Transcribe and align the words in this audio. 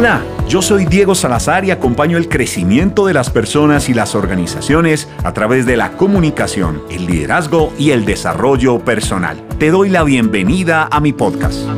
Hola, 0.00 0.24
yo 0.48 0.62
soy 0.62 0.86
Diego 0.86 1.14
Salazar 1.14 1.66
y 1.66 1.72
acompaño 1.72 2.16
el 2.16 2.30
crecimiento 2.30 3.04
de 3.04 3.12
las 3.12 3.28
personas 3.28 3.90
y 3.90 3.92
las 3.92 4.14
organizaciones 4.14 5.06
a 5.24 5.34
través 5.34 5.66
de 5.66 5.76
la 5.76 5.92
comunicación, 5.98 6.82
el 6.88 7.04
liderazgo 7.04 7.70
y 7.78 7.90
el 7.90 8.06
desarrollo 8.06 8.82
personal. 8.82 9.46
Te 9.58 9.70
doy 9.70 9.90
la 9.90 10.02
bienvenida 10.02 10.88
a 10.90 11.00
mi 11.00 11.12
podcast. 11.12 11.68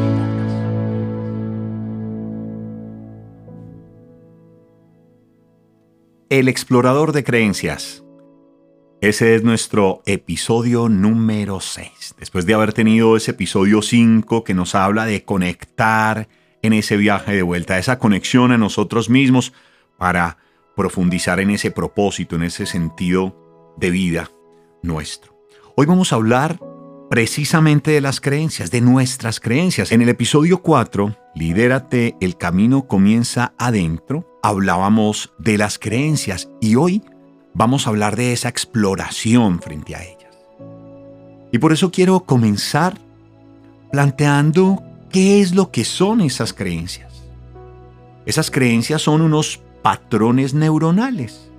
El 6.29 6.47
explorador 6.47 7.11
de 7.11 7.25
creencias. 7.25 8.05
Ese 9.01 9.35
es 9.35 9.43
nuestro 9.43 10.01
episodio 10.07 10.89
número 10.89 11.59
6. 11.59 12.15
Después 12.21 12.47
de 12.47 12.55
haber 12.55 12.73
tenido 12.73 13.17
ese 13.17 13.33
episodio 13.33 13.83
5 13.83 14.45
que 14.45 14.55
nos 14.55 14.77
habla 14.77 15.07
de 15.07 15.25
conectar, 15.25 16.29
en 16.63 16.73
ese 16.73 16.97
viaje 16.97 17.35
de 17.35 17.43
vuelta, 17.43 17.79
esa 17.79 17.99
conexión 17.99 18.53
a 18.53 18.59
nosotros 18.59 19.11
mismos 19.11 19.53
para 19.99 20.39
profundizar 20.77 21.41
en 21.41 21.51
ese 21.51 21.71
propósito, 21.71 22.37
en 22.37 22.45
ese 22.45 22.67
sentido 22.67 23.75
de 23.77 23.91
vida 23.91 24.31
nuestro. 24.83 25.37
Hoy 25.77 25.87
vamos 25.87 26.13
a 26.13 26.17
hablar 26.17 26.59
precisamente 27.11 27.91
de 27.91 28.01
las 28.01 28.21
creencias, 28.21 28.71
de 28.71 28.81
nuestras 28.81 29.39
creencias. 29.39 29.93
En 29.93 30.01
el 30.01 30.09
episodio 30.09 30.63
4, 30.63 31.17
Lidérate, 31.35 32.17
el 32.21 32.37
camino 32.37 32.87
comienza 32.87 33.55
adentro, 33.59 34.39
hablábamos 34.43 35.33
de 35.39 35.59
las 35.59 35.79
creencias 35.79 36.49
y 36.61 36.77
hoy 36.77 37.03
vamos 37.55 37.87
a 37.87 37.91
hablar 37.91 38.17
de 38.17 38.33
esa 38.33 38.49
exploración 38.49 39.61
frente 39.61 39.95
a 39.95 40.03
ellas. 40.03 40.39
Y 41.53 41.59
por 41.59 41.73
eso 41.73 41.91
quiero 41.91 42.21
comenzar 42.21 42.97
planteando 43.91 44.83
¿Qué 45.13 45.43
es 45.43 45.55
lo 45.55 45.71
que 45.71 45.85
son 45.85 46.23
esas 46.23 46.55
creencias? 46.55 47.13
Esas 48.25 48.51
creencias 48.51 49.03
son 49.03 49.21
unos 49.21 49.61
patrones 49.83 50.55
neuronales. 50.55 51.51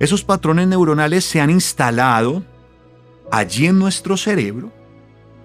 Esos 0.00 0.24
patrones 0.24 0.66
neuronales 0.66 1.24
se 1.24 1.40
han 1.40 1.50
instalado 1.50 2.42
allí 3.30 3.66
en 3.66 3.78
nuestro 3.78 4.16
cerebro 4.16 4.72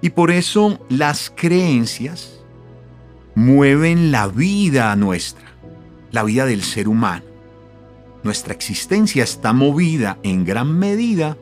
y 0.02 0.09
por 0.09 0.31
eso 0.31 0.83
las 0.89 1.31
creencias 1.36 2.41
mueven 3.36 4.11
la 4.11 4.25
vida 4.27 4.95
nuestra, 4.95 5.53
la 6.09 6.23
vida 6.23 6.47
del 6.47 6.64
ser 6.64 6.88
humano. 6.88 7.25
Nuestra 8.23 8.55
existencia 8.55 9.23
está 9.23 9.53
movida 9.53 10.17
en 10.23 10.45
gran 10.45 10.80
medida 10.80 11.38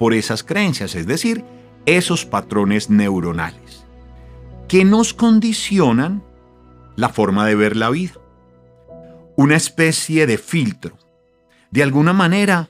por 0.00 0.14
esas 0.14 0.42
creencias, 0.42 0.96
es 0.96 1.06
decir, 1.06 1.44
esos 1.86 2.26
patrones 2.26 2.90
neuronales 2.90 3.87
que 4.68 4.84
nos 4.84 5.14
condicionan 5.14 6.22
la 6.94 7.08
forma 7.08 7.46
de 7.46 7.54
ver 7.54 7.74
la 7.74 7.88
vida. 7.88 8.12
Una 9.36 9.56
especie 9.56 10.26
de 10.26 10.36
filtro. 10.36 10.98
De 11.70 11.82
alguna 11.82 12.12
manera, 12.12 12.68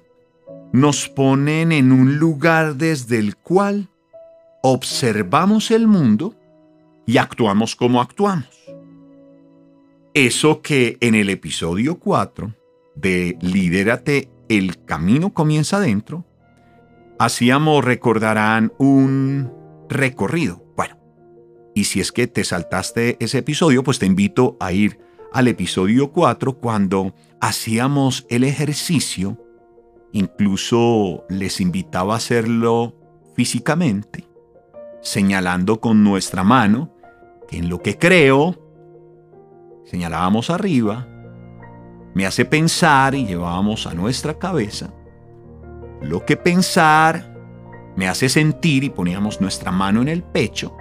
nos 0.73 1.09
ponen 1.09 1.73
en 1.73 1.93
un 1.93 2.19
lugar 2.19 2.77
desde 2.77 3.19
el 3.19 3.37
cual 3.37 3.89
observamos 4.63 5.71
el 5.71 5.89
mundo 5.89 6.35
y 7.05 7.19
actuamos 7.19 7.75
como 7.75 8.01
actuamos. 8.01 8.49
Eso 10.15 10.63
que 10.63 10.99
en 11.01 11.15
el 11.15 11.31
episodio 11.31 11.99
4 11.99 12.55
de 12.95 13.37
Lidérate, 13.41 14.31
el 14.49 14.85
camino 14.85 15.33
comienza 15.33 15.79
adentro, 15.79 16.25
hacíamos, 17.19 17.85
recordarán, 17.85 18.73
un 18.79 19.53
recorrido 19.89 20.69
y 21.79 21.85
si 21.85 22.01
es 22.01 22.11
que 22.11 22.27
te 22.27 22.43
saltaste 22.43 23.17
ese 23.21 23.39
episodio, 23.39 23.85
pues 23.85 24.01
te 24.01 24.07
invito 24.07 24.57
a 24.59 24.73
ir 24.73 24.99
al 25.33 25.47
episodio 25.47 26.11
4 26.11 26.59
cuando 26.59 27.15
hacíamos 27.41 28.27
el 28.31 28.43
ejercicio. 28.43 29.39
Incluso 30.11 31.25
les 31.29 31.61
invitaba 31.61 32.15
a 32.15 32.17
hacerlo 32.17 32.97
físicamente, 33.37 34.25
señalando 35.03 35.81
con 35.81 36.03
nuestra 36.03 36.43
mano 36.43 36.97
que 37.47 37.59
en 37.59 37.69
lo 37.69 37.81
que 37.81 37.97
creo, 37.97 38.57
señalábamos 39.85 40.51
arriba, 40.51 41.07
me 42.13 42.27
hace 42.27 42.45
pensar 42.45 43.15
y 43.15 43.25
llevábamos 43.25 43.87
a 43.87 43.95
nuestra 43.95 44.37
cabeza 44.37 44.93
lo 46.03 46.27
que 46.27 46.37
pensar 46.37 47.37
me 47.97 48.09
hace 48.09 48.29
sentir 48.29 48.83
y 48.83 48.91
poníamos 48.91 49.41
nuestra 49.41 49.71
mano 49.71 50.03
en 50.03 50.09
el 50.09 50.25
pecho 50.25 50.77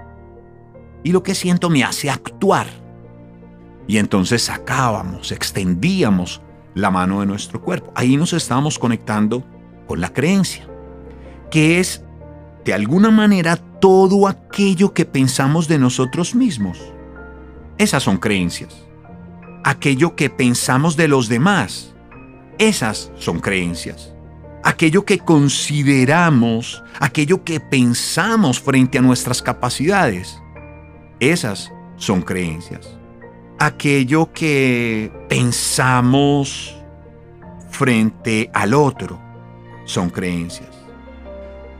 y 1.03 1.12
lo 1.12 1.24
que 1.24 1.35
siento 1.35 1.69
me 1.69 1.84
hace 1.84 2.09
actuar. 2.09 2.68
Y 3.88 3.97
entonces 3.97 4.44
sacábamos, 4.44 5.31
extendíamos 5.31 6.41
la 6.74 6.91
mano 6.91 7.22
de 7.22 7.25
nuestro 7.25 7.62
cuerpo. 7.62 7.91
Ahí 7.96 8.18
nos 8.18 8.34
estábamos 8.34 8.78
conectando 8.78 9.44
con 9.88 10.02
la 10.02 10.09
creencia, 10.13 10.68
que 11.50 11.80
es 11.80 12.03
de 12.66 12.74
alguna 12.74 13.09
manera 13.12 13.56
todo 13.56 14.28
aquello 14.28 14.94
que 14.94 15.06
pensamos 15.06 15.68
de 15.68 15.80
nosotros 15.80 16.36
mismos. 16.36 16.80
Esas 17.78 18.03
son 18.03 18.18
creencias. 18.18 18.75
Aquello 19.63 20.16
que 20.16 20.30
pensamos 20.30 20.97
de 20.97 21.07
los 21.07 21.30
demás. 21.30 21.94
Esas 22.57 23.12
son 23.18 23.40
creencias. 23.40 24.13
Aquello 24.63 25.06
que 25.06 25.19
consideramos, 25.19 26.84
aquello 27.00 27.44
que 27.44 27.59
pensamos 27.59 28.59
frente 28.59 28.97
a 28.97 29.02
nuestras 29.02 29.41
capacidades. 29.41 30.41
Esas 31.19 31.72
son 31.95 32.22
creencias. 32.22 32.97
Aquello 33.59 34.31
que 34.33 35.11
pensamos 35.28 36.75
frente 37.72 38.50
al 38.53 38.73
otro 38.73 39.19
son 39.85 40.09
creencias. 40.09 40.69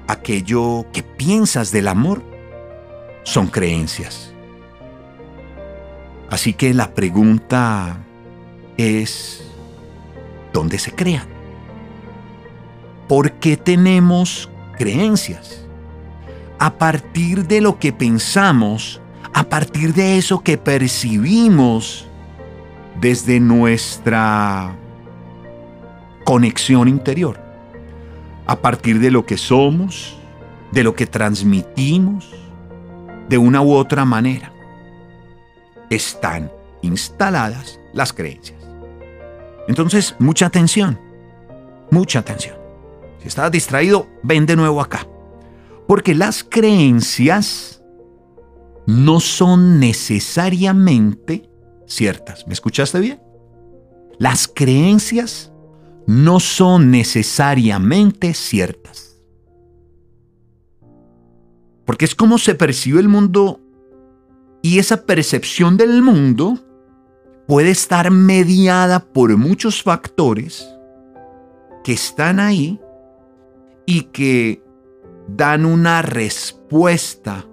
Aquello 0.07 0.85
que 0.91 1.03
piensas 1.03 1.71
del 1.71 1.87
amor 1.87 2.23
son 3.23 3.47
creencias. 3.47 4.33
Así 6.29 6.53
que 6.53 6.73
la 6.73 6.93
pregunta 6.93 7.97
es, 8.77 9.43
¿dónde 10.51 10.79
se 10.79 10.93
crean? 10.93 11.27
¿Por 13.07 13.33
qué 13.33 13.55
tenemos 13.55 14.49
creencias? 14.77 15.65
A 16.59 16.73
partir 16.77 17.47
de 17.47 17.61
lo 17.61 17.79
que 17.79 17.93
pensamos, 17.93 19.01
a 19.47 19.49
partir 19.49 19.93
de 19.93 20.17
eso 20.17 20.41
que 20.41 20.57
percibimos 20.57 22.05
desde 22.99 23.39
nuestra 23.39 24.75
conexión 26.25 26.89
interior, 26.89 27.39
a 28.45 28.57
partir 28.57 28.99
de 28.99 29.09
lo 29.09 29.25
que 29.25 29.37
somos, 29.37 30.17
de 30.73 30.83
lo 30.83 30.95
que 30.95 31.07
transmitimos, 31.07 32.29
de 33.29 33.37
una 33.37 33.61
u 33.61 33.71
otra 33.71 34.03
manera, 34.03 34.51
están 35.89 36.51
instaladas 36.81 37.79
las 37.93 38.11
creencias. 38.11 38.59
Entonces, 39.69 40.13
mucha 40.19 40.47
atención, 40.47 40.99
mucha 41.89 42.19
atención. 42.19 42.57
Si 43.21 43.29
estás 43.29 43.49
distraído, 43.49 44.07
ven 44.23 44.45
de 44.45 44.57
nuevo 44.57 44.81
acá. 44.81 45.07
Porque 45.87 46.13
las 46.13 46.43
creencias 46.43 47.76
no 48.87 49.19
son 49.19 49.79
necesariamente 49.79 51.49
ciertas. 51.85 52.47
¿Me 52.47 52.53
escuchaste 52.53 52.99
bien? 52.99 53.21
Las 54.17 54.47
creencias 54.47 55.51
no 56.07 56.39
son 56.39 56.89
necesariamente 56.89 58.33
ciertas. 58.33 59.21
Porque 61.85 62.05
es 62.05 62.15
como 62.15 62.37
se 62.37 62.55
percibe 62.55 63.01
el 63.01 63.09
mundo 63.09 63.59
y 64.61 64.79
esa 64.79 65.06
percepción 65.06 65.75
del 65.77 66.01
mundo 66.01 66.57
puede 67.45 67.71
estar 67.71 68.09
mediada 68.09 69.00
por 69.00 69.35
muchos 69.38 69.83
factores 69.83 70.67
que 71.83 71.91
están 71.94 72.39
ahí 72.39 72.79
y 73.85 74.03
que 74.03 74.63
dan 75.27 75.65
una 75.65 76.01
respuesta 76.01 77.45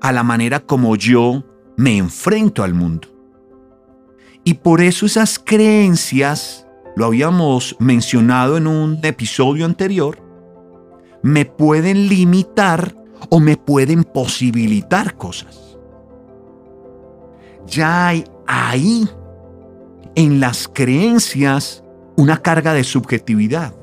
a 0.00 0.12
la 0.12 0.22
manera 0.22 0.60
como 0.60 0.96
yo 0.96 1.44
me 1.76 1.96
enfrento 1.96 2.62
al 2.62 2.74
mundo. 2.74 3.08
Y 4.44 4.54
por 4.54 4.80
eso 4.80 5.06
esas 5.06 5.38
creencias, 5.38 6.66
lo 6.96 7.06
habíamos 7.06 7.76
mencionado 7.78 8.56
en 8.56 8.66
un 8.66 8.98
episodio 9.02 9.64
anterior, 9.64 10.18
me 11.22 11.44
pueden 11.44 12.08
limitar 12.08 12.94
o 13.28 13.40
me 13.40 13.56
pueden 13.56 14.04
posibilitar 14.04 15.16
cosas. 15.16 15.76
Ya 17.66 18.08
hay 18.08 18.24
ahí, 18.46 19.08
en 20.14 20.40
las 20.40 20.66
creencias, 20.66 21.84
una 22.16 22.38
carga 22.38 22.72
de 22.72 22.84
subjetividad. 22.84 23.74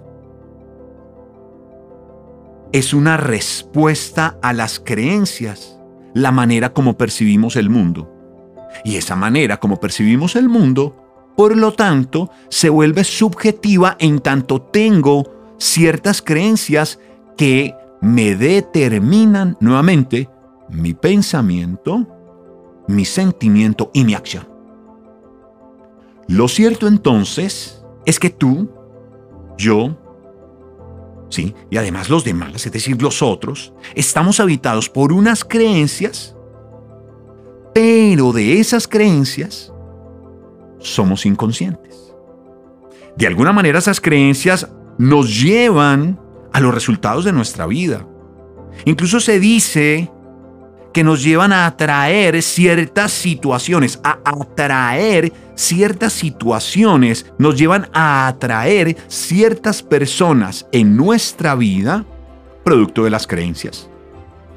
Es 2.72 2.94
una 2.94 3.16
respuesta 3.16 4.38
a 4.42 4.52
las 4.52 4.80
creencias 4.80 5.75
la 6.16 6.32
manera 6.32 6.74
como 6.74 6.98
percibimos 6.98 7.58
el 7.58 7.70
mundo. 7.70 8.12
Y 8.84 8.96
esa 8.96 9.16
manera 9.16 9.58
como 9.58 9.80
percibimos 9.80 10.36
el 10.36 10.50
mundo 10.50 10.96
Por 11.36 11.58
lo 11.58 11.74
tanto, 11.74 12.32
se 12.48 12.70
vuelve 12.70 13.04
subjetiva 13.04 13.98
en 14.00 14.20
tanto 14.20 14.62
tengo 14.62 15.26
ciertas 15.58 16.22
creencias 16.22 16.98
que 17.36 17.76
me 18.00 18.36
determinan 18.36 19.58
nuevamente 19.60 20.30
mi 20.70 20.94
pensamiento, 20.94 22.08
mi 22.88 23.04
sentimiento 23.04 23.92
y 23.94 24.06
mi 24.06 24.14
acción. 24.14 24.48
Lo 26.30 26.48
cierto 26.48 26.88
entonces 26.88 27.84
es 28.06 28.18
que 28.18 28.30
tú, 28.30 28.70
yo, 29.58 29.98
sí, 31.30 31.56
y 31.70 31.78
además 31.78 32.10
los 32.10 32.24
demás, 32.24 32.66
es 32.66 32.72
decir, 32.72 33.02
los 33.02 33.22
otros, 33.22 33.74
estamos 33.96 34.40
habitados 34.40 34.90
por 34.90 35.12
unas 35.14 35.44
creencias, 35.44 36.36
pero 37.74 38.32
de 38.32 38.60
esas 38.60 38.88
creencias 38.88 39.74
somos 40.80 41.26
inconscientes. 41.26 42.14
De 43.18 43.28
alguna 43.28 43.54
manera 43.54 43.80
esas 43.80 44.02
creencias 44.02 44.70
nos 44.98 45.42
llevan 45.42 46.20
a 46.54 46.60
los 46.60 46.74
resultados 46.74 47.26
de 47.26 47.34
nuestra 47.34 47.66
vida. 47.66 48.08
Incluso 48.86 49.20
se 49.20 49.40
dice 49.40 50.12
que 50.96 51.04
nos 51.04 51.22
llevan 51.22 51.52
a 51.52 51.66
atraer 51.66 52.42
ciertas 52.42 53.12
situaciones, 53.12 54.00
a 54.02 54.18
atraer 54.24 55.34
ciertas 55.54 56.14
situaciones, 56.14 57.26
nos 57.38 57.58
llevan 57.58 57.90
a 57.92 58.28
atraer 58.28 58.96
ciertas 59.10 59.84
personas 59.84 60.66
en 60.72 60.96
nuestra 60.96 61.54
vida 61.56 62.06
producto 62.64 63.04
de 63.04 63.10
las 63.10 63.28
creencias. 63.28 63.90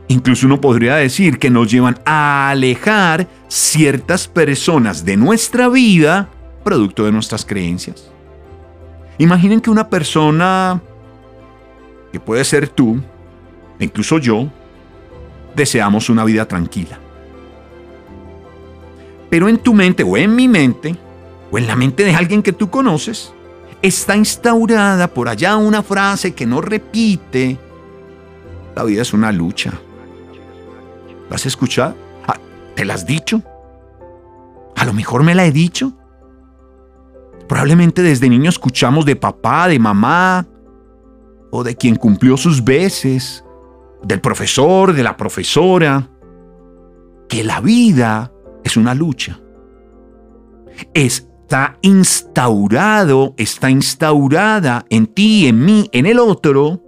Incluso 0.07 0.47
uno 0.47 0.61
podría 0.61 0.95
decir 0.95 1.41
que 1.41 1.51
nos 1.51 1.73
llevan 1.73 1.99
a 2.05 2.51
alejar 2.51 3.27
ciertas 3.49 4.29
personas 4.29 5.05
de 5.05 5.17
nuestra 5.17 5.69
vida 5.69 6.29
producto 6.63 7.05
de 7.05 7.11
nuestras 7.11 7.45
creencias. 7.45 8.13
Imaginen 9.19 9.61
que 9.61 9.71
una 9.71 9.89
persona, 9.89 10.81
que 12.13 12.21
puede 12.21 12.45
ser 12.45 12.69
tú, 12.69 13.03
incluso 13.81 14.19
yo, 14.19 14.49
deseamos 15.59 16.09
una 16.09 16.25
vida 16.25 16.47
tranquila. 16.49 16.99
Pero 19.29 19.49
en 19.49 19.59
tu 19.59 19.75
mente 19.75 20.03
o 20.03 20.17
en 20.17 20.35
mi 20.35 20.49
mente, 20.49 20.97
o 21.51 21.59
en 21.59 21.67
la 21.67 21.77
mente 21.77 22.05
de 22.05 22.15
alguien 22.15 22.43
que 22.43 22.55
tú 22.55 22.71
conoces, 22.71 23.35
está 23.83 24.17
instaurada 24.17 25.09
por 25.09 25.29
allá 25.29 25.57
una 25.57 25.83
frase 25.83 26.35
que 26.35 26.47
no 26.47 26.63
repite, 26.63 27.59
la 28.75 28.85
vida 28.85 29.03
es 29.03 29.13
una 29.13 29.31
lucha. 29.33 29.73
¿La 31.29 31.37
has 31.37 31.45
escuchado? 31.45 31.95
Ah, 32.27 32.39
¿Te 32.75 32.85
la 32.85 32.95
has 32.95 33.05
dicho? 33.05 33.43
A 34.77 34.85
lo 34.85 34.93
mejor 34.93 35.23
me 35.25 35.35
la 35.35 35.45
he 35.45 35.53
dicho. 35.53 35.93
Probablemente 37.49 38.03
desde 38.03 38.29
niño 38.29 38.49
escuchamos 38.49 39.05
de 39.05 39.17
papá, 39.17 39.69
de 39.69 39.79
mamá, 39.79 40.47
o 41.51 41.65
de 41.65 41.75
quien 41.77 41.97
cumplió 41.97 42.37
sus 42.37 42.63
veces, 42.63 43.45
del 44.03 44.21
profesor, 44.21 44.93
de 44.93 45.03
la 45.03 45.17
profesora, 45.17 46.09
que 47.29 47.45
la 47.45 47.61
vida 47.61 48.33
es 48.65 48.77
una 48.77 48.95
lucha. 48.95 49.41
Está 50.95 51.79
instaurado, 51.83 53.35
está 53.37 53.71
instaurada 53.71 54.85
en 54.91 55.07
ti, 55.07 55.47
en 55.47 55.65
mí, 55.65 55.89
en 55.93 56.07
el 56.07 56.19
otro, 56.19 56.83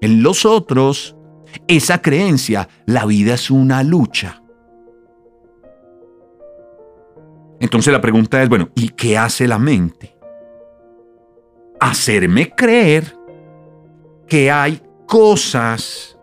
en 0.00 0.22
los 0.22 0.44
otros, 0.44 1.16
esa 1.68 2.02
creencia, 2.02 2.68
la 2.86 3.06
vida 3.06 3.34
es 3.34 3.50
una 3.50 3.82
lucha. 3.82 4.42
Entonces 7.60 7.92
la 7.92 8.00
pregunta 8.00 8.42
es, 8.42 8.48
bueno, 8.48 8.68
¿y 8.74 8.90
qué 8.90 9.16
hace 9.16 9.48
la 9.48 9.58
mente? 9.58 10.16
Hacerme 11.80 12.50
creer 12.50 13.16
que 14.26 14.50
hay 14.50 14.82
cosas 15.06 16.15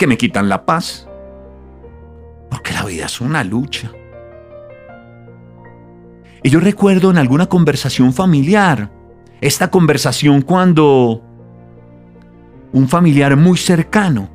que 0.00 0.06
me 0.06 0.16
quitan 0.16 0.48
la 0.48 0.64
paz. 0.64 1.06
Porque 2.50 2.72
la 2.72 2.84
vida 2.86 3.04
es 3.04 3.20
una 3.20 3.44
lucha. 3.44 3.92
Y 6.42 6.48
yo 6.48 6.58
recuerdo 6.58 7.10
en 7.10 7.18
alguna 7.18 7.46
conversación 7.46 8.14
familiar, 8.14 8.90
esta 9.42 9.70
conversación 9.70 10.40
cuando 10.40 11.22
un 12.72 12.88
familiar 12.88 13.36
muy 13.36 13.58
cercano 13.58 14.30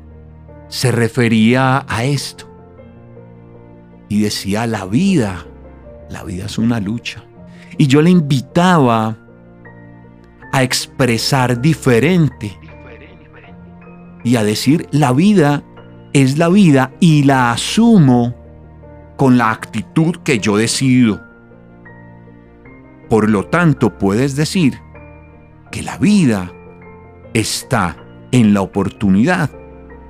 se 0.68 0.92
refería 0.92 1.84
a 1.88 2.04
esto. 2.04 2.48
Y 4.08 4.22
decía, 4.22 4.68
la 4.68 4.86
vida, 4.86 5.46
la 6.08 6.22
vida 6.22 6.46
es 6.46 6.58
una 6.58 6.78
lucha. 6.78 7.24
Y 7.76 7.88
yo 7.88 8.02
le 8.02 8.10
invitaba 8.10 9.16
a 10.52 10.62
expresar 10.62 11.60
diferente 11.60 12.56
y 14.24 14.36
a 14.36 14.44
decir 14.44 14.88
la 14.90 15.12
vida 15.12 15.62
es 16.12 16.38
la 16.38 16.48
vida 16.48 16.92
y 16.98 17.24
la 17.24 17.52
asumo 17.52 18.34
con 19.16 19.38
la 19.38 19.50
actitud 19.50 20.16
que 20.24 20.38
yo 20.38 20.56
decido. 20.56 21.20
Por 23.08 23.28
lo 23.28 23.46
tanto, 23.46 23.98
puedes 23.98 24.34
decir 24.34 24.80
que 25.70 25.82
la 25.82 25.98
vida 25.98 26.50
está 27.34 27.96
en 28.32 28.54
la 28.54 28.62
oportunidad 28.62 29.50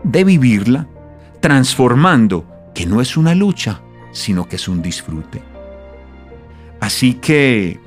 de 0.05 0.25
vivirla, 0.25 0.89
transformando 1.41 2.47
que 2.75 2.87
no 2.87 3.01
es 3.01 3.17
una 3.17 3.35
lucha, 3.35 3.81
sino 4.13 4.49
que 4.49 4.57
es 4.57 4.69
un 4.69 4.83
disfrute. 4.83 5.43
Así 6.81 7.15
que 7.15 7.81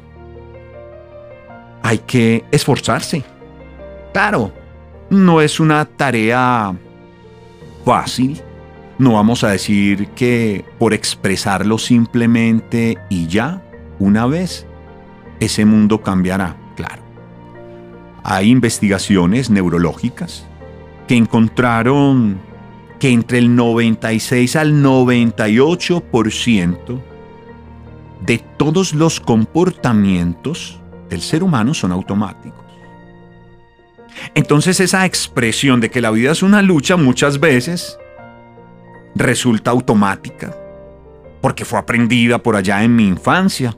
hay 1.82 2.00
que 2.00 2.44
esforzarse. 2.52 3.24
Claro, 4.14 4.52
no 5.10 5.42
es 5.42 5.60
una 5.60 5.86
tarea 5.86 6.76
fácil. 7.86 8.42
No 8.98 9.14
vamos 9.14 9.44
a 9.44 9.50
decir 9.50 10.08
que 10.10 10.66
por 10.78 10.94
expresarlo 10.94 11.78
simplemente 11.78 12.98
y 13.10 13.28
ya, 13.28 13.64
una 13.98 14.26
vez, 14.26 14.68
ese 15.40 15.66
mundo 15.66 16.02
cambiará, 16.02 16.58
claro. 16.76 17.02
Hay 18.24 18.50
investigaciones 18.50 19.50
neurológicas 19.50 20.46
que 21.08 21.16
encontraron 21.16 22.40
que 23.00 23.12
entre 23.12 23.40
el 23.40 23.56
96 23.56 24.58
al 24.58 24.84
98% 24.84 27.00
de 28.26 28.38
todos 28.58 28.94
los 28.94 29.22
comportamientos 29.22 30.82
del 31.10 31.22
ser 31.22 31.44
humano 31.44 31.74
son 31.74 31.94
automáticos. 31.94 32.69
Entonces 34.36 34.80
esa 34.80 35.06
expresión 35.06 35.80
de 35.80 35.90
que 35.90 36.02
la 36.02 36.12
vida 36.12 36.32
es 36.32 36.44
una 36.44 36.62
lucha 36.62 36.98
muchas 36.98 37.40
veces 37.40 37.98
resulta 39.16 39.72
automática, 39.72 40.56
porque 41.42 41.66
fue 41.66 41.80
aprendida 41.80 42.40
por 42.40 42.56
allá 42.56 42.84
en 42.84 42.96
mi 42.96 43.08
infancia 43.08 43.78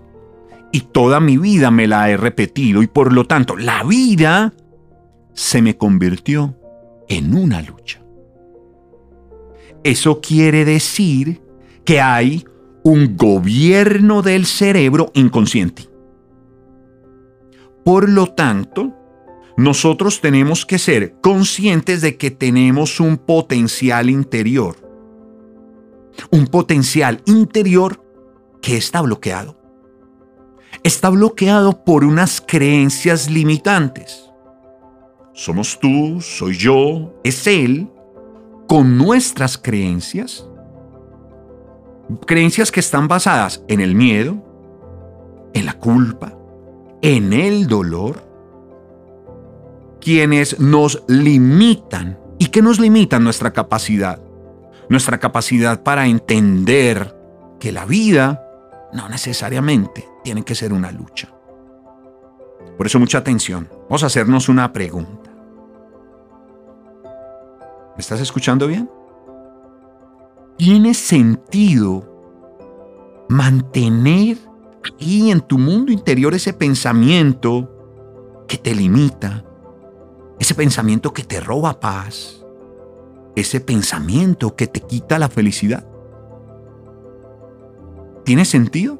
y 0.71 0.81
toda 0.81 1.19
mi 1.19 1.37
vida 1.37 1.71
me 1.71 1.87
la 1.87 2.09
he 2.09 2.17
repetido 2.17 2.81
y 2.81 2.87
por 2.87 3.13
lo 3.13 3.25
tanto 3.25 3.55
la 3.57 3.83
vida 3.83 4.53
se 5.33 5.61
me 5.61 5.77
convirtió 5.77 6.57
en 7.07 7.35
una 7.35 7.61
lucha. 7.61 8.01
Eso 9.83 10.21
quiere 10.21 10.63
decir 10.63 11.41
que 11.83 11.99
hay 11.99 12.45
un 12.83 13.17
gobierno 13.17 14.21
del 14.21 14.45
cerebro 14.45 15.11
inconsciente. 15.13 15.89
Por 17.83 18.09
lo 18.09 18.27
tanto, 18.27 18.93
nosotros 19.61 20.21
tenemos 20.21 20.65
que 20.65 20.79
ser 20.79 21.13
conscientes 21.21 22.01
de 22.01 22.17
que 22.17 22.31
tenemos 22.31 22.99
un 22.99 23.17
potencial 23.17 24.09
interior. 24.09 24.75
Un 26.31 26.47
potencial 26.47 27.21
interior 27.27 28.03
que 28.59 28.75
está 28.75 29.01
bloqueado. 29.01 29.55
Está 30.81 31.09
bloqueado 31.09 31.83
por 31.83 32.03
unas 32.03 32.41
creencias 32.41 33.29
limitantes. 33.29 34.31
Somos 35.33 35.79
tú, 35.79 36.19
soy 36.21 36.57
yo, 36.57 37.13
es 37.23 37.45
él, 37.45 37.87
con 38.67 38.97
nuestras 38.97 39.59
creencias. 39.59 40.49
Creencias 42.25 42.71
que 42.71 42.79
están 42.79 43.07
basadas 43.07 43.63
en 43.67 43.79
el 43.79 43.93
miedo, 43.93 44.43
en 45.53 45.67
la 45.67 45.73
culpa, 45.73 46.35
en 47.03 47.31
el 47.31 47.67
dolor 47.67 48.30
quienes 50.01 50.59
nos 50.59 51.03
limitan. 51.07 52.19
¿Y 52.39 52.47
qué 52.47 52.61
nos 52.61 52.79
limitan? 52.79 53.23
Nuestra 53.23 53.53
capacidad. 53.53 54.19
Nuestra 54.89 55.19
capacidad 55.19 55.83
para 55.83 56.07
entender 56.07 57.15
que 57.59 57.71
la 57.71 57.85
vida 57.85 58.43
no 58.91 59.07
necesariamente 59.07 60.05
tiene 60.23 60.43
que 60.43 60.55
ser 60.55 60.73
una 60.73 60.91
lucha. 60.91 61.29
Por 62.77 62.87
eso 62.87 62.99
mucha 62.99 63.19
atención. 63.19 63.69
Vamos 63.83 64.03
a 64.03 64.07
hacernos 64.07 64.49
una 64.49 64.73
pregunta. 64.73 65.31
¿Me 67.95 67.99
estás 67.99 68.19
escuchando 68.19 68.67
bien? 68.67 68.89
¿Tiene 70.57 70.93
sentido 70.93 72.11
mantener 73.29 74.37
ahí 74.99 75.31
en 75.31 75.41
tu 75.41 75.57
mundo 75.57 75.91
interior 75.91 76.33
ese 76.33 76.53
pensamiento 76.53 77.69
que 78.47 78.57
te 78.57 78.75
limita, 78.75 79.45
ese 80.41 80.55
pensamiento 80.55 81.13
que 81.13 81.23
te 81.23 81.39
roba 81.39 81.79
paz, 81.79 82.43
ese 83.35 83.59
pensamiento 83.59 84.55
que 84.55 84.65
te 84.65 84.79
quita 84.79 85.19
la 85.19 85.29
felicidad. 85.29 85.85
¿Tiene 88.25 88.43
sentido? 88.45 88.97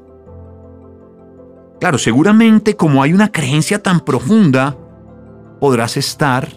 Claro, 1.80 1.98
seguramente 1.98 2.76
como 2.76 3.02
hay 3.02 3.12
una 3.14 3.32
creencia 3.32 3.82
tan 3.82 4.02
profunda, 4.02 4.78
podrás 5.60 5.98
estar 5.98 6.48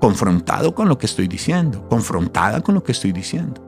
confrontado 0.00 0.72
con 0.72 0.88
lo 0.88 0.96
que 0.96 1.06
estoy 1.06 1.26
diciendo, 1.26 1.88
confrontada 1.88 2.60
con 2.60 2.76
lo 2.76 2.84
que 2.84 2.92
estoy 2.92 3.10
diciendo. 3.10 3.60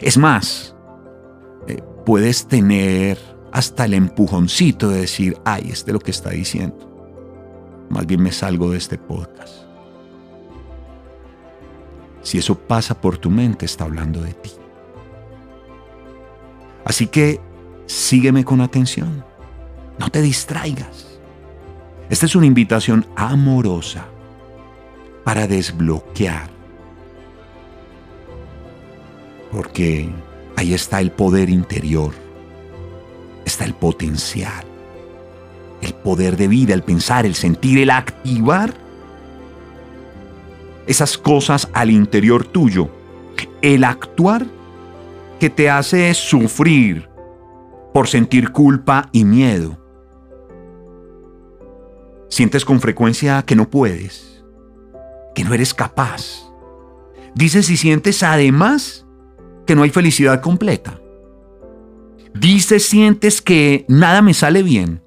Es 0.00 0.18
más, 0.18 0.76
eh, 1.66 1.82
puedes 2.06 2.46
tener 2.46 3.18
hasta 3.50 3.86
el 3.86 3.94
empujoncito 3.94 4.88
de 4.88 5.00
decir, 5.00 5.36
ay, 5.44 5.70
es 5.72 5.84
de 5.84 5.94
lo 5.94 5.98
que 5.98 6.12
está 6.12 6.30
diciendo. 6.30 6.91
Más 7.92 8.06
bien 8.06 8.22
me 8.22 8.32
salgo 8.32 8.70
de 8.70 8.78
este 8.78 8.96
podcast. 8.96 9.66
Si 12.22 12.38
eso 12.38 12.56
pasa 12.56 12.98
por 12.98 13.18
tu 13.18 13.28
mente, 13.28 13.66
está 13.66 13.84
hablando 13.84 14.22
de 14.22 14.32
ti. 14.32 14.50
Así 16.86 17.06
que 17.06 17.38
sígueme 17.84 18.46
con 18.46 18.62
atención. 18.62 19.22
No 19.98 20.08
te 20.08 20.22
distraigas. 20.22 21.18
Esta 22.08 22.24
es 22.24 22.34
una 22.34 22.46
invitación 22.46 23.06
amorosa 23.14 24.06
para 25.22 25.46
desbloquear. 25.46 26.48
Porque 29.50 30.08
ahí 30.56 30.72
está 30.72 30.98
el 30.98 31.10
poder 31.10 31.50
interior, 31.50 32.14
está 33.44 33.66
el 33.66 33.74
potencial, 33.74 34.64
el 35.82 35.94
poder 35.94 36.36
de 36.36 36.48
vida, 36.48 36.74
el 36.74 36.82
pensar, 36.82 37.26
el 37.26 37.34
sentir, 37.34 37.78
el 37.78 37.90
activar 37.90 38.74
esas 40.86 41.18
cosas 41.18 41.68
al 41.72 41.90
interior 41.90 42.44
tuyo. 42.44 42.88
El 43.60 43.84
actuar 43.84 44.46
que 45.38 45.50
te 45.50 45.70
hace 45.70 46.12
sufrir 46.14 47.08
por 47.92 48.08
sentir 48.08 48.50
culpa 48.52 49.08
y 49.12 49.24
miedo. 49.24 49.78
Sientes 52.28 52.64
con 52.64 52.80
frecuencia 52.80 53.42
que 53.42 53.56
no 53.56 53.68
puedes, 53.68 54.42
que 55.34 55.44
no 55.44 55.52
eres 55.52 55.74
capaz. 55.74 56.50
Dices 57.34 57.68
y 57.70 57.76
sientes 57.76 58.22
además 58.22 59.06
que 59.66 59.74
no 59.74 59.82
hay 59.82 59.90
felicidad 59.90 60.40
completa. 60.40 60.98
Dices, 62.34 62.86
sientes 62.86 63.42
que 63.42 63.84
nada 63.88 64.22
me 64.22 64.32
sale 64.32 64.62
bien. 64.62 65.01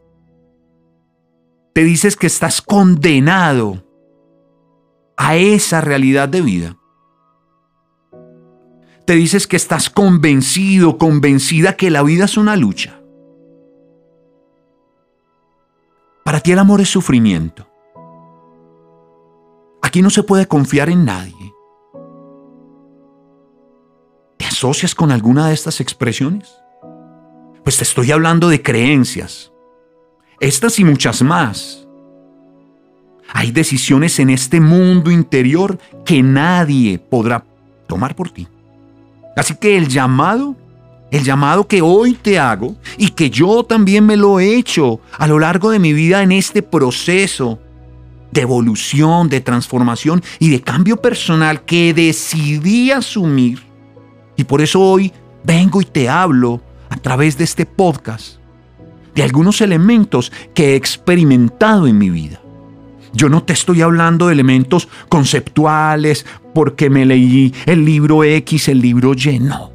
Te 1.75 1.83
dices 1.83 2.15
que 2.15 2.25
estás 2.25 2.61
condenado 2.61 3.83
a 5.17 5.35
esa 5.35 5.81
realidad 5.81 6.29
de 6.29 6.39
vida. 6.39 6.77
Te 9.05 9.15
dices 9.15 9.45
que 9.45 9.57
estás 9.57 9.89
convencido, 9.89 10.97
convencida 10.97 11.75
que 11.75 11.91
la 11.91 12.01
vida 12.01 12.23
es 12.23 12.37
una 12.37 12.55
lucha. 12.55 13.01
Para 16.23 16.39
ti 16.39 16.53
el 16.53 16.59
amor 16.59 16.79
es 16.79 16.87
sufrimiento. 16.87 17.67
Aquí 19.81 20.01
no 20.01 20.09
se 20.09 20.23
puede 20.23 20.47
confiar 20.47 20.89
en 20.89 21.03
nadie. 21.03 21.53
¿Te 24.37 24.45
asocias 24.45 24.95
con 24.95 25.11
alguna 25.11 25.49
de 25.49 25.53
estas 25.53 25.81
expresiones? 25.81 26.55
Pues 27.65 27.75
te 27.75 27.83
estoy 27.83 28.13
hablando 28.13 28.47
de 28.47 28.63
creencias. 28.63 29.51
Estas 30.39 30.79
y 30.79 30.83
muchas 30.83 31.21
más. 31.21 31.87
Hay 33.33 33.51
decisiones 33.51 34.19
en 34.19 34.29
este 34.29 34.59
mundo 34.59 35.11
interior 35.11 35.79
que 36.05 36.21
nadie 36.21 36.99
podrá 36.99 37.43
tomar 37.87 38.15
por 38.15 38.29
ti. 38.29 38.47
Así 39.35 39.55
que 39.55 39.77
el 39.77 39.87
llamado, 39.87 40.55
el 41.11 41.23
llamado 41.23 41.67
que 41.67 41.81
hoy 41.81 42.13
te 42.13 42.37
hago 42.37 42.75
y 42.97 43.09
que 43.09 43.29
yo 43.29 43.63
también 43.63 44.05
me 44.05 44.17
lo 44.17 44.39
he 44.39 44.55
hecho 44.55 44.99
a 45.17 45.27
lo 45.27 45.39
largo 45.39 45.71
de 45.71 45.79
mi 45.79 45.93
vida 45.93 46.21
en 46.21 46.31
este 46.31 46.61
proceso 46.61 47.59
de 48.31 48.41
evolución, 48.41 49.29
de 49.29 49.39
transformación 49.39 50.21
y 50.39 50.49
de 50.49 50.61
cambio 50.61 50.97
personal 50.97 51.63
que 51.63 51.93
decidí 51.93 52.91
asumir. 52.91 53.63
Y 54.35 54.43
por 54.43 54.61
eso 54.61 54.81
hoy 54.81 55.13
vengo 55.43 55.81
y 55.81 55.85
te 55.85 56.09
hablo 56.09 56.61
a 56.89 56.97
través 56.97 57.37
de 57.37 57.45
este 57.45 57.65
podcast 57.65 58.44
de 59.15 59.23
algunos 59.23 59.61
elementos 59.61 60.31
que 60.53 60.73
he 60.73 60.75
experimentado 60.75 61.87
en 61.87 61.97
mi 61.97 62.09
vida. 62.09 62.41
Yo 63.13 63.29
no 63.29 63.43
te 63.43 63.53
estoy 63.53 63.81
hablando 63.81 64.27
de 64.27 64.33
elementos 64.33 64.89
conceptuales 65.07 66.25
porque 66.53 66.89
me 66.89 67.05
leí 67.05 67.53
el 67.65 67.85
libro 67.85 68.23
X, 68.23 68.67
el 68.67 68.81
libro 68.81 69.13
Y, 69.13 69.39
no. 69.39 69.71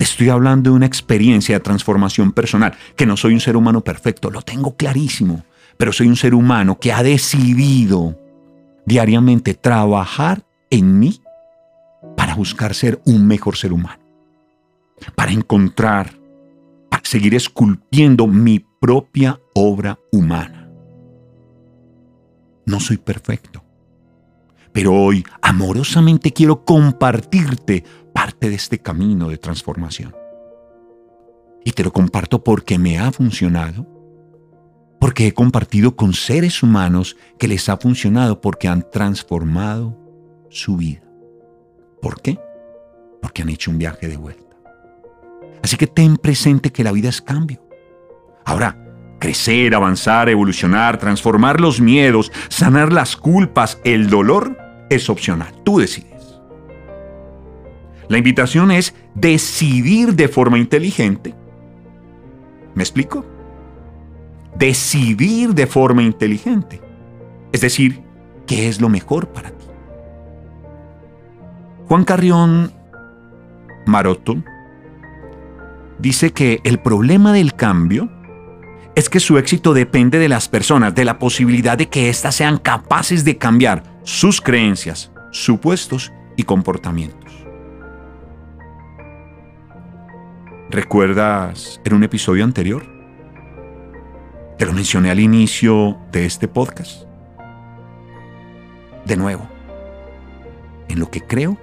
Estoy 0.00 0.30
hablando 0.30 0.70
de 0.70 0.76
una 0.76 0.86
experiencia 0.86 1.54
de 1.54 1.60
transformación 1.60 2.32
personal, 2.32 2.74
que 2.96 3.06
no 3.06 3.16
soy 3.16 3.34
un 3.34 3.40
ser 3.40 3.56
humano 3.56 3.82
perfecto, 3.82 4.30
lo 4.30 4.42
tengo 4.42 4.74
clarísimo, 4.74 5.44
pero 5.76 5.92
soy 5.92 6.08
un 6.08 6.16
ser 6.16 6.34
humano 6.34 6.78
que 6.80 6.92
ha 6.92 7.02
decidido 7.02 8.18
diariamente 8.84 9.54
trabajar 9.54 10.42
en 10.70 10.98
mí 10.98 11.20
para 12.16 12.34
buscar 12.34 12.74
ser 12.74 13.00
un 13.04 13.26
mejor 13.26 13.56
ser 13.56 13.72
humano, 13.72 14.00
para 15.14 15.32
encontrar, 15.32 16.19
para 16.90 17.04
seguir 17.04 17.34
esculpiendo 17.34 18.26
mi 18.26 18.58
propia 18.58 19.40
obra 19.54 19.98
humana. 20.12 20.68
No 22.66 22.78
soy 22.80 22.98
perfecto. 22.98 23.64
Pero 24.72 24.94
hoy 24.94 25.24
amorosamente 25.42 26.32
quiero 26.32 26.64
compartirte 26.64 27.84
parte 28.12 28.50
de 28.50 28.56
este 28.56 28.78
camino 28.78 29.28
de 29.28 29.38
transformación. 29.38 30.14
Y 31.64 31.72
te 31.72 31.84
lo 31.84 31.92
comparto 31.92 32.42
porque 32.42 32.78
me 32.78 32.98
ha 32.98 33.10
funcionado, 33.12 33.86
porque 35.00 35.26
he 35.26 35.34
compartido 35.34 35.96
con 35.96 36.12
seres 36.12 36.62
humanos 36.62 37.16
que 37.38 37.48
les 37.48 37.68
ha 37.68 37.76
funcionado 37.76 38.40
porque 38.40 38.68
han 38.68 38.88
transformado 38.90 39.96
su 40.48 40.76
vida. 40.76 41.02
¿Por 42.00 42.20
qué? 42.22 42.38
Porque 43.20 43.42
han 43.42 43.48
hecho 43.48 43.70
un 43.70 43.78
viaje 43.78 44.08
de 44.08 44.16
vuelta. 44.16 44.49
Así 45.62 45.76
que 45.76 45.86
ten 45.86 46.16
presente 46.16 46.70
que 46.70 46.84
la 46.84 46.92
vida 46.92 47.08
es 47.08 47.20
cambio. 47.20 47.62
Ahora, 48.44 48.76
Crecer, 49.20 49.74
avanzar, 49.74 50.30
evolucionar, 50.30 50.98
transformar 50.98 51.60
los 51.60 51.78
miedos, 51.78 52.32
sanar 52.48 52.90
las 52.90 53.16
culpas, 53.16 53.78
el 53.84 54.08
dolor, 54.08 54.56
es 54.88 55.10
opcional. 55.10 55.52
Tú 55.62 55.78
decides. 55.78 56.40
La 58.08 58.16
invitación 58.16 58.70
es 58.70 58.94
decidir 59.14 60.14
de 60.14 60.26
forma 60.26 60.58
inteligente. 60.58 61.34
¿Me 62.74 62.82
explico? 62.82 63.26
Decidir 64.56 65.54
de 65.54 65.66
forma 65.66 66.02
inteligente. 66.02 66.80
Es 67.52 67.60
decir, 67.60 68.02
¿qué 68.46 68.68
es 68.68 68.80
lo 68.80 68.88
mejor 68.88 69.28
para 69.28 69.50
ti? 69.50 69.66
Juan 71.88 72.04
Carrión 72.04 72.72
Maroto 73.84 74.42
dice 76.00 76.32
que 76.32 76.60
el 76.64 76.80
problema 76.80 77.32
del 77.32 77.54
cambio 77.54 78.10
es 78.94 79.08
que 79.08 79.20
su 79.20 79.38
éxito 79.38 79.74
depende 79.74 80.18
de 80.18 80.28
las 80.28 80.48
personas, 80.48 80.94
de 80.94 81.04
la 81.04 81.18
posibilidad 81.18 81.78
de 81.78 81.88
que 81.88 82.08
éstas 82.08 82.34
sean 82.34 82.58
capaces 82.58 83.24
de 83.24 83.38
cambiar 83.38 83.82
sus 84.02 84.40
creencias, 84.40 85.12
supuestos 85.30 86.12
y 86.36 86.42
comportamientos. 86.42 87.32
¿Recuerdas 90.70 91.80
en 91.84 91.94
un 91.94 92.04
episodio 92.04 92.44
anterior? 92.44 92.86
Te 94.58 94.66
lo 94.66 94.72
mencioné 94.72 95.10
al 95.10 95.20
inicio 95.20 95.98
de 96.12 96.26
este 96.26 96.46
podcast. 96.46 97.04
De 99.04 99.16
nuevo, 99.16 99.48
en 100.88 101.00
lo 101.00 101.10
que 101.10 101.22
creo 101.22 101.56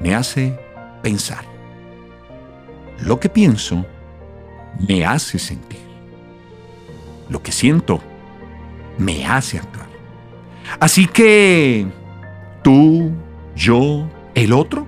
me 0.00 0.14
hace 0.14 0.58
pensar. 1.02 1.55
Lo 3.00 3.20
que 3.20 3.28
pienso 3.28 3.84
me 4.88 5.04
hace 5.04 5.38
sentir 5.38 5.86
lo 7.28 7.42
que 7.42 7.52
siento 7.52 8.00
me 8.98 9.26
hace 9.26 9.58
actuar. 9.58 9.86
Así 10.80 11.06
que 11.06 11.86
tú, 12.62 13.12
yo, 13.54 14.08
el 14.34 14.52
otro, 14.52 14.86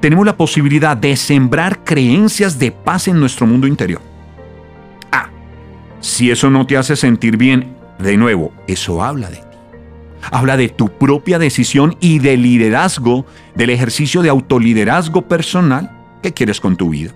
tenemos 0.00 0.26
la 0.26 0.36
posibilidad 0.36 0.96
de 0.96 1.16
sembrar 1.16 1.84
creencias 1.84 2.58
de 2.58 2.72
paz 2.72 3.08
en 3.08 3.18
nuestro 3.18 3.46
mundo 3.46 3.66
interior. 3.66 4.00
Ah, 5.12 5.30
si 6.00 6.30
eso 6.30 6.50
no 6.50 6.66
te 6.66 6.76
hace 6.76 6.96
sentir 6.96 7.36
bien, 7.36 7.76
de 7.98 8.16
nuevo, 8.16 8.52
eso 8.66 9.02
habla 9.02 9.30
de 9.30 9.36
ti. 9.36 9.42
Habla 10.30 10.56
de 10.56 10.68
tu 10.68 10.88
propia 10.88 11.38
decisión 11.38 11.96
y 12.00 12.18
de 12.18 12.36
liderazgo, 12.36 13.26
del 13.54 13.70
ejercicio 13.70 14.22
de 14.22 14.28
autoliderazgo 14.28 15.28
personal 15.28 15.90
que 16.20 16.32
quieres 16.32 16.60
con 16.60 16.76
tu 16.76 16.90
vida. 16.90 17.12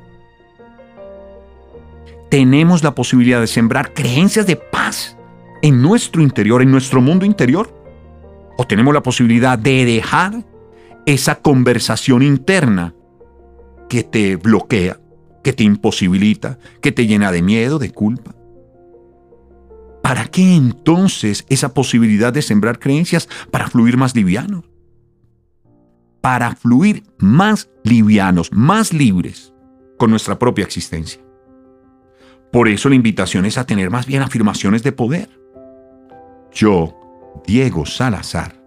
Tenemos 2.31 2.83
la 2.83 2.95
posibilidad 2.95 3.41
de 3.41 3.47
sembrar 3.47 3.93
creencias 3.93 4.47
de 4.47 4.57
paz 4.57 5.19
en 5.63 5.83
nuestro 5.83 6.23
interior, 6.23 6.63
en 6.63 6.71
nuestro 6.71 7.03
mundo 7.03 7.27
interior? 7.27 7.77
¿O 8.57 8.67
tenemos 8.67 8.95
la 8.95 9.03
posibilidad 9.03 9.59
de 9.59 9.85
dejar 9.85 10.45
esa 11.07 11.35
conversación 11.37 12.23
interna 12.23 12.95
que 13.89 14.05
te 14.05 14.37
bloquea, 14.37 15.01
que 15.43 15.53
te 15.53 15.65
imposibilita, 15.65 16.59
que 16.81 16.93
te 16.93 17.07
llena 17.07 17.33
de 17.33 17.43
miedo, 17.43 17.79
de 17.79 17.91
culpa? 17.91 18.35
¿Para 20.03 20.27
qué 20.27 20.55
entonces 20.55 21.45
esa 21.49 21.75
posibilidad 21.75 22.33
de 22.33 22.43
sembrar 22.43 22.79
creencias 22.79 23.29
para 23.51 23.69
fluir 23.69 23.97
más 23.97 24.15
livianos? 24.15 24.65
Para 26.21 26.55
fluir 26.55 27.03
más 27.19 27.71
livianos, 27.83 28.51
más 28.53 28.93
libres 28.93 29.53
con 29.99 30.11
nuestra 30.11 30.39
propia 30.39 30.65
existencia. 30.65 31.21
Por 32.53 32.69
eso 32.69 32.89
la 32.89 32.97
invitación 32.97 33.45
es 33.45 33.59
a 33.59 33.65
tener 33.65 33.91
más 33.91 34.07
bien 34.07 34.23
afirmaciones 34.23 34.83
de 34.83 34.93
poder. 34.93 35.29
Yo, 36.53 36.97
Diego 37.47 37.87
Salazar, 37.87 38.61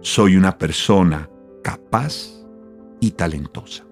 soy 0.00 0.36
una 0.36 0.58
persona 0.58 1.30
capaz 1.62 2.44
y 3.00 3.12
talentosa. 3.12 3.84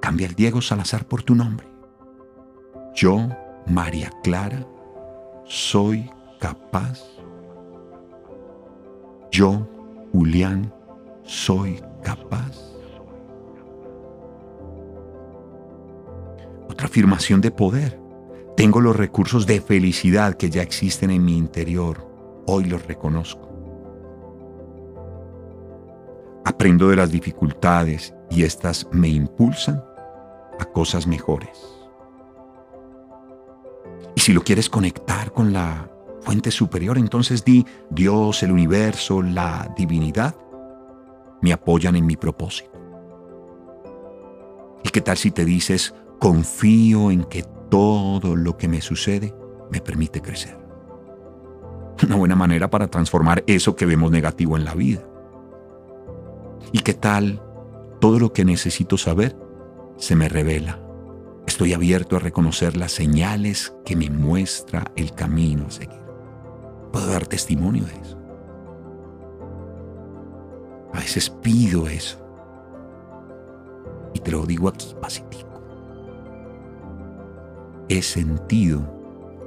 Cambia 0.00 0.26
el 0.26 0.34
Diego 0.34 0.60
Salazar 0.60 1.06
por 1.06 1.22
tu 1.22 1.34
nombre. 1.34 1.66
Yo, 2.94 3.28
María 3.66 4.10
Clara, 4.22 4.66
soy 5.44 6.10
capaz. 6.38 7.02
Yo, 9.30 9.66
Julián, 10.12 10.72
soy 11.24 11.82
capaz. 12.02 12.75
Otra 16.76 16.88
afirmación 16.88 17.40
de 17.40 17.50
poder. 17.50 17.98
Tengo 18.54 18.82
los 18.82 18.94
recursos 18.94 19.46
de 19.46 19.62
felicidad 19.62 20.34
que 20.34 20.50
ya 20.50 20.60
existen 20.60 21.10
en 21.10 21.24
mi 21.24 21.38
interior. 21.38 22.06
Hoy 22.46 22.64
los 22.66 22.86
reconozco. 22.86 23.48
Aprendo 26.44 26.88
de 26.88 26.96
las 26.96 27.10
dificultades 27.10 28.12
y 28.28 28.42
éstas 28.42 28.86
me 28.92 29.08
impulsan 29.08 29.82
a 30.60 30.66
cosas 30.66 31.06
mejores. 31.06 31.66
Y 34.14 34.20
si 34.20 34.34
lo 34.34 34.42
quieres 34.42 34.68
conectar 34.68 35.32
con 35.32 35.54
la 35.54 35.90
fuente 36.20 36.50
superior, 36.50 36.98
entonces 36.98 37.42
di 37.42 37.64
Dios, 37.88 38.42
el 38.42 38.52
universo, 38.52 39.22
la 39.22 39.72
divinidad, 39.78 40.36
me 41.40 41.54
apoyan 41.54 41.96
en 41.96 42.04
mi 42.04 42.16
propósito. 42.16 42.70
¿Y 44.84 44.90
qué 44.90 45.00
tal 45.00 45.16
si 45.16 45.30
te 45.30 45.46
dices, 45.46 45.94
confío 46.18 47.10
en 47.10 47.24
que 47.24 47.44
todo 47.70 48.36
lo 48.36 48.56
que 48.56 48.68
me 48.68 48.80
sucede 48.80 49.34
me 49.70 49.80
permite 49.80 50.20
crecer? 50.20 50.56
Una 52.04 52.16
buena 52.16 52.36
manera 52.36 52.68
para 52.70 52.88
transformar 52.88 53.42
eso 53.46 53.74
que 53.74 53.86
vemos 53.86 54.10
negativo 54.10 54.56
en 54.56 54.64
la 54.64 54.74
vida. 54.74 55.02
¿Y 56.72 56.80
qué 56.80 56.94
tal 56.94 57.42
todo 58.00 58.18
lo 58.18 58.32
que 58.32 58.44
necesito 58.44 58.98
saber 58.98 59.36
se 59.96 60.14
me 60.14 60.28
revela 60.28 60.86
Estoy 61.46 61.72
abierto 61.72 62.16
a 62.16 62.18
reconocer 62.18 62.76
las 62.76 62.92
señales 62.92 63.74
que 63.84 63.96
me 63.96 64.10
muestra 64.10 64.92
el 64.96 65.12
camino 65.12 65.66
a 65.68 65.70
seguir. 65.70 66.02
Puedo 66.92 67.06
dar 67.06 67.26
testimonio 67.26 67.84
de 67.84 67.92
eso. 67.92 68.18
A 70.92 70.98
veces 70.98 71.30
pido 71.30 71.86
eso. 71.86 72.20
Y 74.12 74.18
te 74.18 74.32
lo 74.32 74.44
digo 74.44 74.68
aquí, 74.68 74.94
pacífico. 75.00 75.55
He 77.88 78.02
sentido 78.02 78.96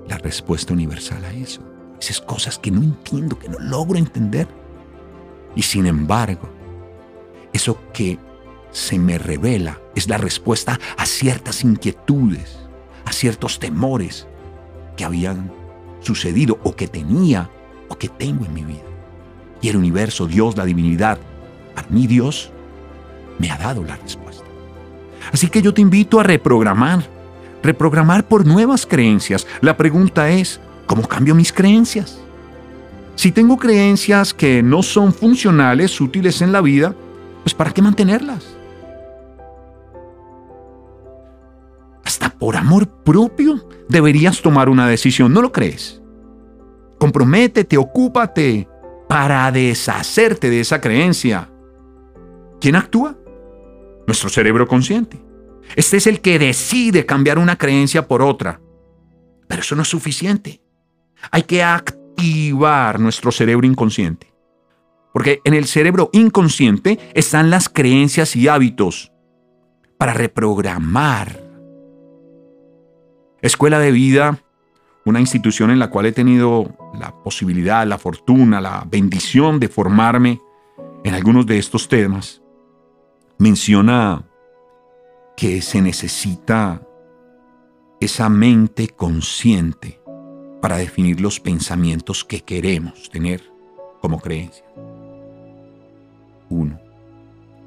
la 0.08 0.18
respuesta 0.18 0.74
universal 0.74 1.24
a 1.26 1.32
eso. 1.32 1.62
Esas 2.00 2.22
cosas 2.22 2.58
que 2.58 2.72
no 2.72 2.82
entiendo, 2.82 3.38
que 3.38 3.50
no 3.50 3.60
logro 3.60 3.98
entender. 3.98 4.48
Y 5.56 5.64
sin 5.64 5.86
embargo, 5.86 6.50
eso 7.54 7.80
que 7.94 8.18
se 8.72 9.00
me 9.00 9.18
revela 9.18 9.80
es 9.96 10.08
la 10.08 10.18
respuesta 10.18 10.80
a 10.98 11.06
ciertas 11.06 11.64
inquietudes, 11.64 12.58
a 13.06 13.12
ciertos 13.12 13.60
temores 13.60 14.28
que 14.96 15.04
habían 15.04 15.52
sucedido 16.02 16.60
o 16.64 16.76
que 16.76 16.88
tenía 16.88 17.50
o 17.90 17.98
que 17.98 18.10
tengo 18.10 18.46
en 18.46 18.54
mi 18.54 18.64
vida. 18.64 18.84
Y 19.62 19.70
el 19.70 19.76
universo, 19.76 20.28
Dios, 20.28 20.56
la 20.56 20.66
divinidad, 20.66 21.18
a 21.76 21.84
mí 21.92 22.08
Dios 22.08 22.52
me 23.40 23.52
ha 23.52 23.58
dado 23.58 23.84
la 23.84 23.98
respuesta. 23.98 24.46
Así 25.32 25.50
que 25.50 25.62
yo 25.62 25.74
te 25.74 25.82
invito 25.82 26.20
a 26.20 26.24
reprogramar, 26.24 27.04
reprogramar 27.64 28.28
por 28.28 28.46
nuevas 28.46 28.86
creencias. 28.86 29.48
La 29.62 29.78
pregunta 29.78 30.30
es, 30.30 30.60
¿cómo 30.86 31.08
cambio 31.08 31.36
mis 31.36 31.54
creencias? 31.54 32.20
Si 33.16 33.32
tengo 33.32 33.58
creencias 33.58 34.34
que 34.34 34.64
no 34.64 34.82
son 34.82 35.14
funcionales, 35.14 36.00
útiles 36.00 36.42
en 36.42 36.52
la 36.52 36.62
vida, 36.62 36.96
pues 37.44 37.54
¿para 37.54 37.72
qué 37.72 37.82
mantenerlas? 37.82 38.60
por 42.40 42.56
amor 42.56 42.88
propio 42.88 43.68
deberías 43.90 44.42
tomar 44.42 44.70
una 44.70 44.88
decisión, 44.88 45.34
¿no 45.34 45.42
lo 45.42 45.52
crees? 45.52 46.02
Comprométete, 46.98 47.78
ocúpate 47.78 48.68
para 49.08 49.52
deshacerte 49.52 50.50
de 50.50 50.62
esa 50.62 50.80
creencia. 50.82 51.50
¿Quién 52.60 52.76
actúa? 52.76 53.16
Nuestro 54.08 54.30
cerebro 54.30 54.68
consciente. 54.68 55.20
Este 55.76 55.98
es 55.98 56.08
el 56.08 56.22
que 56.22 56.40
decide 56.40 57.06
cambiar 57.06 57.38
una 57.38 57.58
creencia 57.58 58.08
por 58.08 58.22
otra. 58.22 58.62
Pero 59.48 59.62
eso 59.62 59.76
no 59.76 59.82
es 59.82 59.88
suficiente. 59.88 60.62
Hay 61.32 61.44
que 61.44 61.64
activar 61.64 63.00
nuestro 63.00 63.32
cerebro 63.32 63.66
inconsciente. 63.66 64.34
Porque 65.14 65.42
en 65.44 65.54
el 65.54 65.66
cerebro 65.66 66.10
inconsciente 66.14 67.00
están 67.14 67.50
las 67.50 67.68
creencias 67.68 68.36
y 68.36 68.48
hábitos 68.48 69.12
para 69.98 70.14
reprogramar 70.14 71.50
Escuela 73.42 73.80
de 73.80 73.92
Vida, 73.92 74.40
una 75.06 75.20
institución 75.20 75.72
en 75.72 75.80
la 75.80 75.90
cual 75.90 76.06
he 76.06 76.12
tenido 76.12 76.76
la 76.94 77.16
posibilidad, 77.24 77.88
la 77.88 77.98
fortuna, 77.98 78.60
la 78.62 78.86
bendición 78.90 79.60
de 79.60 79.70
formarme 79.70 80.40
en 81.04 81.14
algunos 81.14 81.46
de 81.46 81.58
estos 81.58 81.88
temas, 81.88 82.42
menciona 83.38 84.29
que 85.40 85.62
se 85.62 85.82
necesita 85.82 86.82
esa 88.02 88.28
mente 88.28 88.90
consciente 88.90 90.02
para 90.62 90.76
definir 90.76 91.22
los 91.22 91.40
pensamientos 91.40 92.26
que 92.26 92.42
queremos 92.42 93.10
tener 93.10 93.42
como 94.02 94.20
creencia. 94.20 94.66
Uno. 96.50 96.78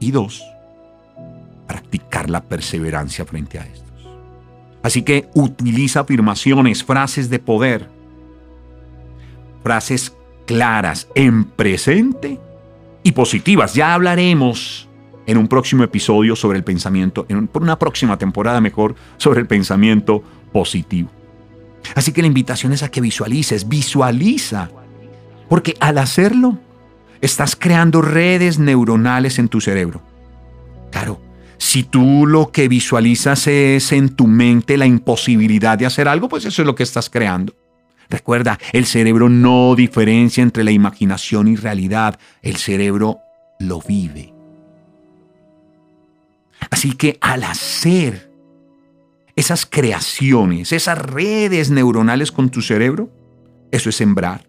Y 0.00 0.10
dos, 0.10 0.42
practicar 1.66 2.28
la 2.28 2.42
perseverancia 2.42 3.24
frente 3.24 3.58
a 3.58 3.62
esto. 3.62 3.90
Así 4.82 5.00
que 5.00 5.30
utiliza 5.32 6.00
afirmaciones, 6.00 6.84
frases 6.84 7.30
de 7.30 7.38
poder, 7.38 7.88
frases 9.62 10.14
claras 10.44 11.08
en 11.14 11.44
presente 11.44 12.38
y 13.02 13.12
positivas. 13.12 13.72
Ya 13.72 13.94
hablaremos 13.94 14.90
en 15.26 15.38
un 15.38 15.48
próximo 15.48 15.84
episodio 15.84 16.36
sobre 16.36 16.58
el 16.58 16.64
pensamiento, 16.64 17.26
en 17.28 17.46
por 17.46 17.62
una 17.62 17.78
próxima 17.78 18.18
temporada 18.18 18.60
mejor, 18.60 18.94
sobre 19.16 19.40
el 19.40 19.46
pensamiento 19.46 20.22
positivo. 20.52 21.10
Así 21.94 22.12
que 22.12 22.22
la 22.22 22.28
invitación 22.28 22.72
es 22.72 22.82
a 22.82 22.90
que 22.90 23.00
visualices, 23.00 23.68
visualiza, 23.68 24.70
porque 25.48 25.74
al 25.80 25.98
hacerlo, 25.98 26.58
estás 27.20 27.56
creando 27.56 28.02
redes 28.02 28.58
neuronales 28.58 29.38
en 29.38 29.48
tu 29.48 29.60
cerebro. 29.60 30.02
Claro, 30.90 31.20
si 31.58 31.84
tú 31.84 32.26
lo 32.26 32.50
que 32.50 32.68
visualizas 32.68 33.46
es 33.46 33.92
en 33.92 34.10
tu 34.10 34.26
mente 34.26 34.76
la 34.76 34.86
imposibilidad 34.86 35.78
de 35.78 35.86
hacer 35.86 36.08
algo, 36.08 36.28
pues 36.28 36.44
eso 36.44 36.62
es 36.62 36.66
lo 36.66 36.74
que 36.74 36.82
estás 36.82 37.08
creando. 37.08 37.54
Recuerda, 38.10 38.58
el 38.72 38.84
cerebro 38.84 39.28
no 39.28 39.74
diferencia 39.74 40.42
entre 40.42 40.64
la 40.64 40.70
imaginación 40.70 41.48
y 41.48 41.56
realidad, 41.56 42.18
el 42.42 42.56
cerebro 42.56 43.20
lo 43.58 43.80
vive. 43.80 44.31
Así 46.70 46.92
que 46.92 47.18
al 47.20 47.44
hacer 47.44 48.30
esas 49.36 49.66
creaciones, 49.66 50.72
esas 50.72 50.98
redes 50.98 51.70
neuronales 51.70 52.32
con 52.32 52.50
tu 52.50 52.60
cerebro, 52.60 53.10
eso 53.70 53.88
es 53.88 53.96
sembrar. 53.96 54.46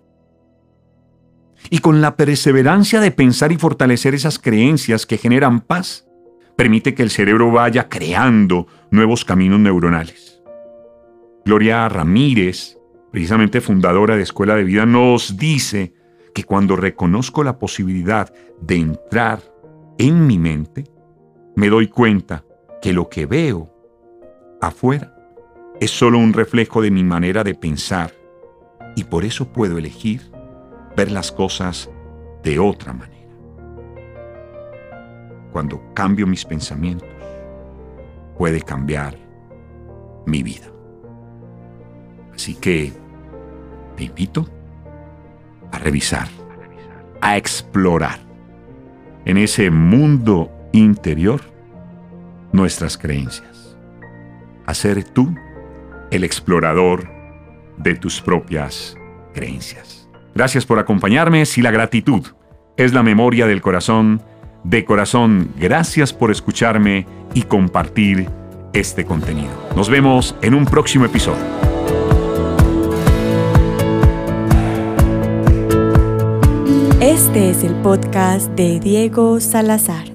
Y 1.69 1.80
con 1.80 2.02
la 2.02 2.15
perseverancia 2.17 2.99
de 2.99 3.12
pensar 3.12 3.52
y 3.52 3.58
fortalecer 3.58 4.13
esas 4.13 4.38
creencias 4.38 5.06
que 5.06 5.17
generan 5.17 5.62
paz, 5.62 6.06
permite 6.56 6.93
que 6.93 7.04
el 7.04 7.10
cerebro 7.10 7.52
vaya 7.52 7.89
creando 7.89 8.67
nuevos 8.91 9.26
caminos 9.26 9.60
neuronales. 9.60 10.41
Gloria 11.45 11.88
Ramírez, 11.89 12.78
precisamente 13.12 13.62
fundadora 13.62 14.15
de 14.15 14.23
Escuela 14.23 14.56
de 14.56 14.63
Vida, 14.63 14.86
nos 14.86 15.38
dice 15.38 15.93
que 16.34 16.43
cuando 16.43 16.76
reconozco 16.76 17.43
la 17.43 17.58
posibilidad 17.58 18.34
de 18.62 18.76
entrar 18.76 19.41
en 19.97 20.28
mi 20.28 20.39
mente, 20.39 20.86
me 21.56 21.70
doy 21.70 21.88
cuenta 21.88 22.44
que 22.82 22.94
lo 22.94 23.10
que 23.10 23.26
veo 23.26 23.70
afuera 24.62 25.16
es 25.80 25.92
solo 25.92 26.18
un 26.18 26.34
reflejo 26.34 26.82
de 26.82 26.92
mi 26.92 27.04
manera 27.04 27.44
de 27.44 27.56
pensar 27.56 28.12
y 28.96 29.04
por 29.04 29.26
eso 29.26 29.52
puedo 29.52 29.78
elegir 29.78 30.32
ver 30.96 31.12
las 31.12 31.32
cosas 31.32 31.89
de 32.44 32.60
otra 32.60 32.94
manera. 32.94 33.13
Cuando 35.52 35.82
cambio 35.94 36.28
mis 36.28 36.46
pensamientos, 36.46 37.08
puede 38.38 38.62
cambiar 38.62 39.16
mi 40.26 40.44
vida. 40.44 40.68
Así 42.34 42.56
que 42.56 42.92
te 43.96 44.06
invito 44.06 44.48
a 45.72 45.80
revisar, 45.80 46.28
a 47.22 47.38
explorar 47.38 48.20
en 49.26 49.38
ese 49.38 49.70
mundo 49.70 50.52
interior 50.74 51.42
nuestras 52.52 52.98
creencias. 52.98 53.78
A 54.66 54.74
ser 54.74 55.04
tú 55.04 55.34
el 56.12 56.24
explorador 56.24 57.10
de 57.78 57.96
tus 57.96 58.22
propias 58.22 58.98
creencias. 59.34 60.10
Gracias 60.36 60.66
por 60.66 60.80
acompañarme. 60.80 61.46
Si 61.46 61.62
la 61.62 61.72
gratitud 61.72 62.26
es 62.76 62.94
la 62.94 63.04
memoria 63.04 63.48
del 63.48 63.62
corazón, 63.62 64.22
de 64.64 64.84
corazón, 64.84 65.50
gracias 65.58 66.12
por 66.12 66.32
escucharme 66.32 67.06
y 67.34 67.44
compartir 67.44 68.28
este 68.74 69.06
contenido. 69.06 69.52
Nos 69.76 69.90
vemos 69.90 70.36
en 70.42 70.56
un 70.56 70.66
próximo 70.66 71.06
episodio. 71.06 71.44
Este 77.00 77.50
es 77.50 77.64
el 77.64 77.76
podcast 77.76 78.50
de 78.52 78.80
Diego 78.80 79.40
Salazar. 79.40 80.12